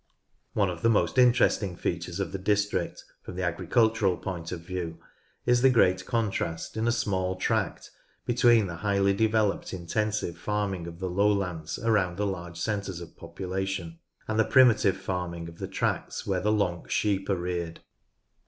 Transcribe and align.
One 0.53 0.71
of 0.71 0.81
the 0.81 0.89
most 0.89 1.19
interesting 1.19 1.75
features 1.75 2.19
of 2.19 2.31
the 2.31 2.39
district, 2.39 3.05
from 3.21 3.35
the 3.35 3.43
agricultural 3.43 4.17
point 4.17 4.51
of 4.51 4.61
view, 4.61 4.97
is 5.45 5.61
the 5.61 5.69
great 5.69 6.07
contrast, 6.07 6.75
in 6.75 6.87
a 6.87 6.91
small 6.91 7.35
tract, 7.35 7.91
between 8.25 8.65
the 8.65 8.77
highly 8.77 9.13
developed 9.13 9.73
intensive 9.73 10.39
farming 10.39 10.87
of 10.87 10.97
the 10.97 11.07
lowlands 11.11 11.77
around 11.77 12.17
the 12.17 12.25
large 12.25 12.57
centres 12.59 12.99
of 12.99 13.15
population 13.15 13.99
and 14.27 14.39
the 14.39 14.43
primitive 14.43 14.97
farming 14.97 15.47
of 15.47 15.59
the 15.59 15.67
tracts 15.67 16.25
where 16.25 16.41
the 16.41 16.51
Lonks 16.51 16.89
sheep 16.89 17.29
are 17.29 17.35
reared. 17.35 17.81